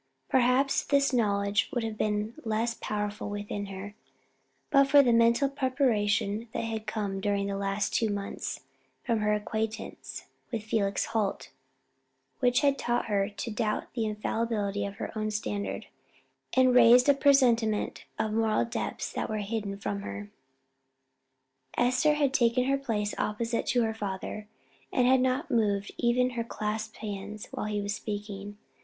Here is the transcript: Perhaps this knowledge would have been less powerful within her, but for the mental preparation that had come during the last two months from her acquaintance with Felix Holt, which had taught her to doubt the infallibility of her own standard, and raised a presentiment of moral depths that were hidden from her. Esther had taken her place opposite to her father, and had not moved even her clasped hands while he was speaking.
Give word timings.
Perhaps 0.29 0.83
this 0.85 1.13
knowledge 1.13 1.69
would 1.71 1.83
have 1.83 1.95
been 1.95 2.33
less 2.43 2.73
powerful 2.73 3.29
within 3.29 3.67
her, 3.67 3.93
but 4.71 4.85
for 4.87 5.03
the 5.03 5.13
mental 5.13 5.47
preparation 5.47 6.47
that 6.53 6.63
had 6.63 6.87
come 6.87 7.21
during 7.21 7.45
the 7.45 7.55
last 7.55 7.93
two 7.93 8.09
months 8.09 8.61
from 9.03 9.19
her 9.19 9.31
acquaintance 9.35 10.25
with 10.51 10.63
Felix 10.63 11.05
Holt, 11.05 11.51
which 12.39 12.61
had 12.61 12.79
taught 12.79 13.05
her 13.05 13.29
to 13.29 13.51
doubt 13.51 13.93
the 13.93 14.05
infallibility 14.07 14.87
of 14.87 14.95
her 14.95 15.15
own 15.15 15.29
standard, 15.29 15.85
and 16.55 16.73
raised 16.73 17.07
a 17.07 17.13
presentiment 17.13 18.05
of 18.17 18.31
moral 18.33 18.65
depths 18.65 19.11
that 19.13 19.29
were 19.29 19.37
hidden 19.37 19.77
from 19.77 20.01
her. 20.01 20.31
Esther 21.77 22.15
had 22.15 22.33
taken 22.33 22.63
her 22.63 22.77
place 22.79 23.13
opposite 23.19 23.67
to 23.67 23.83
her 23.83 23.93
father, 23.93 24.47
and 24.91 25.05
had 25.05 25.21
not 25.21 25.51
moved 25.51 25.91
even 25.99 26.31
her 26.31 26.43
clasped 26.43 26.97
hands 26.97 27.47
while 27.51 27.67
he 27.67 27.79
was 27.79 27.93
speaking. 27.93 28.57